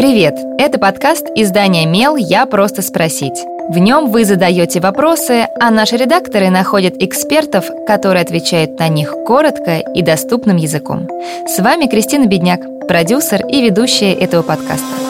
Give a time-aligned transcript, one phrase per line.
[0.00, 0.34] Привет!
[0.56, 2.16] Это подкаст издания «Мел.
[2.16, 3.44] Я просто спросить».
[3.68, 9.76] В нем вы задаете вопросы, а наши редакторы находят экспертов, которые отвечают на них коротко
[9.76, 11.06] и доступным языком.
[11.46, 15.09] С вами Кристина Бедняк, продюсер и ведущая этого подкаста.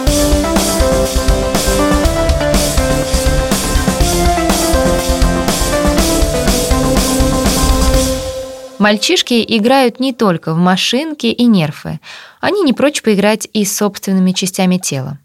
[8.81, 12.01] Мальчишки играют не только в машинки и нерфы.
[12.41, 15.19] Они не прочь поиграть и с собственными частями тела.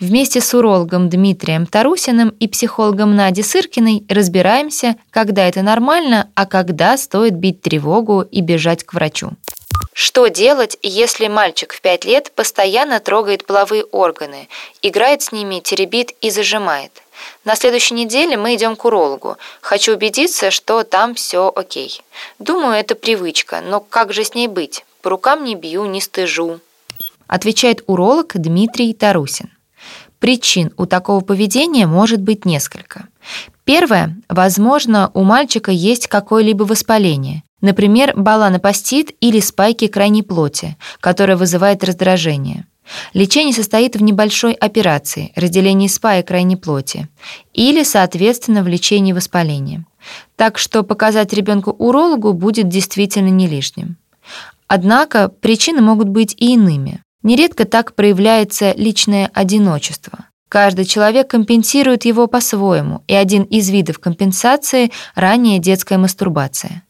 [0.00, 6.96] Вместе с урологом Дмитрием Тарусиным и психологом Надей Сыркиной разбираемся, когда это нормально, а когда
[6.96, 9.32] стоит бить тревогу и бежать к врачу.
[9.92, 14.48] Что делать, если мальчик в 5 лет постоянно трогает половые органы,
[14.80, 17.01] играет с ними, теребит и зажимает?
[17.44, 19.36] На следующей неделе мы идем к урологу.
[19.60, 22.00] Хочу убедиться, что там все окей.
[22.38, 24.84] Думаю, это привычка, но как же с ней быть?
[25.02, 26.60] По рукам не бью, не стыжу.
[27.26, 29.50] Отвечает уролог Дмитрий Тарусин.
[30.18, 33.08] Причин у такого поведения может быть несколько.
[33.64, 34.16] Первое.
[34.28, 37.42] Возможно, у мальчика есть какое-либо воспаление.
[37.60, 42.66] Например, баланопастит или спайки крайней плоти, которое вызывает раздражение.
[43.14, 47.08] Лечение состоит в небольшой операции, разделении спаек крайней плоти,
[47.52, 49.84] или, соответственно, в лечении воспаления.
[50.36, 53.96] Так что показать ребенку урологу будет действительно не лишним.
[54.66, 57.02] Однако причины могут быть и иными.
[57.22, 60.26] Нередко так проявляется личное одиночество.
[60.48, 66.82] Каждый человек компенсирует его по-своему, и один из видов компенсации– ранняя детская мастурбация.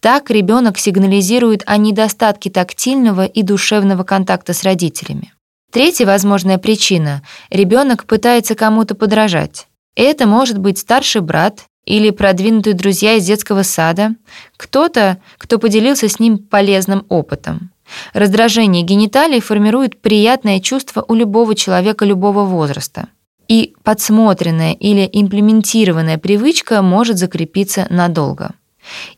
[0.00, 5.32] Так ребенок сигнализирует о недостатке тактильного и душевного контакта с родителями.
[5.72, 9.66] Третья возможная причина– ребенок пытается кому-то подражать.
[9.94, 14.14] Это может быть старший брат или продвинутые друзья из детского сада,
[14.56, 17.70] кто-то, кто поделился с ним полезным опытом.
[18.12, 23.08] Раздражение гениталий формирует приятное чувство у любого человека любого возраста.
[23.48, 28.52] И подсмотренная или имплементированная привычка может закрепиться надолго.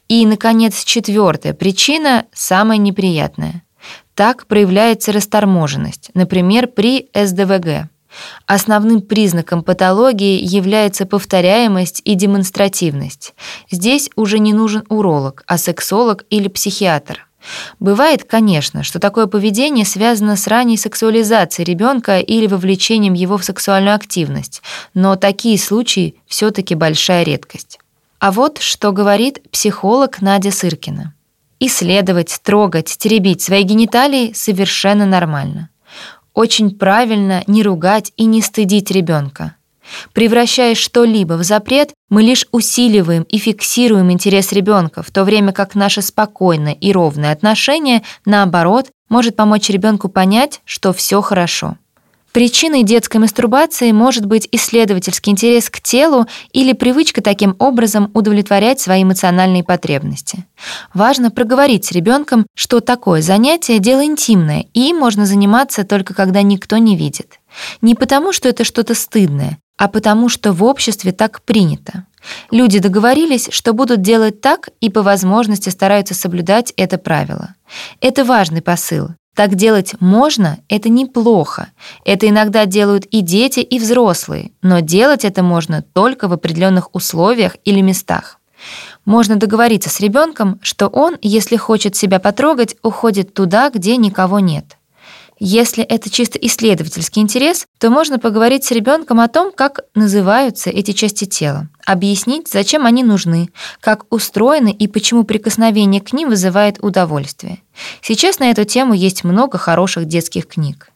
[0.08, 3.62] И, наконец, четвертая причина, самая неприятная–
[4.14, 7.88] так проявляется расторможенность, например, при СДВГ.
[8.46, 13.34] Основным признаком патологии является повторяемость и демонстративность.
[13.70, 17.26] Здесь уже не нужен уролог, а сексолог или психиатр.
[17.78, 23.94] Бывает, конечно, что такое поведение связано с ранней сексуализацией ребенка или вовлечением его в сексуальную
[23.94, 24.62] активность,
[24.94, 27.78] но такие случаи все таки большая редкость.
[28.18, 31.14] А вот что говорит психолог Надя Сыркина.
[31.60, 35.70] Исследовать, трогать, теребить свои гениталии совершенно нормально.
[36.34, 39.56] Очень правильно не ругать и не стыдить ребенка.
[40.12, 45.74] Превращая что-либо в запрет, мы лишь усиливаем и фиксируем интерес ребенка, в то время как
[45.74, 51.76] наше спокойное и ровное отношение, наоборот, может помочь ребенку понять, что все хорошо.
[52.38, 59.02] Причиной детской мастурбации может быть исследовательский интерес к телу или привычка таким образом удовлетворять свои
[59.02, 60.46] эмоциональные потребности.
[60.94, 66.42] Важно проговорить с ребенком, что такое занятие– дело интимное, и им можно заниматься только когда
[66.42, 67.40] никто не видит.
[67.82, 72.06] Не потому, что это что-то стыдное, а потому, что в обществе так принято.
[72.52, 77.56] Люди договорились, что будут делать так и по возможности стараются соблюдать это правило.
[78.00, 79.08] Это важный посыл.
[79.38, 81.68] Так делать можно, это неплохо.
[82.04, 87.56] Это иногда делают и дети, и взрослые, но делать это можно только в определенных условиях
[87.64, 88.40] или местах.
[89.04, 94.77] Можно договориться с ребенком, что он, если хочет себя потрогать, уходит туда, где никого нет.
[95.40, 100.92] Если это чисто исследовательский интерес, то можно поговорить с ребенком о том, как называются эти
[100.92, 103.50] части тела, объяснить, зачем они нужны,
[103.80, 107.58] как устроены и почему прикосновение к ним вызывает удовольствие.
[108.02, 110.90] Сейчас на эту тему есть много хороших детских книг.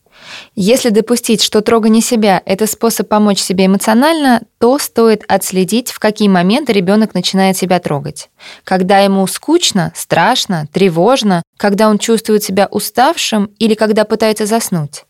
[0.55, 6.29] Если допустить, что трогание себя— это способ помочь себе эмоционально, то стоит отследить, в какие
[6.29, 8.31] моменты ребенок начинает себя трогать.
[8.65, 15.05] Когда ему скучно, страшно, тревожно, когда он чувствует себя уставшим или когда пытается заснуть.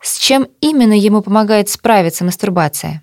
[0.00, 3.02] С чем именно ему помогает справиться мастурбация?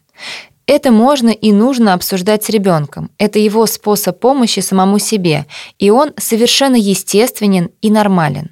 [0.68, 3.10] Это можно и нужно обсуждать с ребенком.
[3.18, 5.46] Это его способ помощи самому себе,
[5.80, 8.52] и он совершенно естественен и нормален.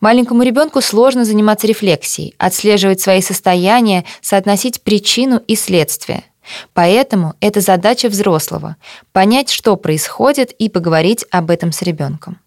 [0.00, 6.24] Маленькому ребенку сложно заниматься рефлексией, отслеживать свои состояния, соотносить причину и следствие.
[6.72, 8.76] Поэтому это задача взрослого—
[9.12, 12.38] понять, что происходит, и поговорить об этом с ребенком.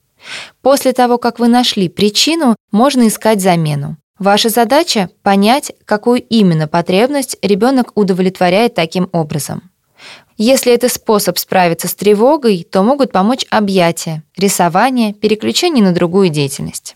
[0.61, 3.97] После того, как вы нашли причину, можно искать замену.
[4.19, 9.71] Ваша задача— понять, какую именно потребность ребенок удовлетворяет таким образом.
[10.37, 16.95] Если это способ справиться с тревогой, то могут помочь объятия, рисование, переключение на другую деятельность.